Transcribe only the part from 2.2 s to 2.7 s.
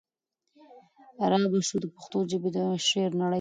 ژبي د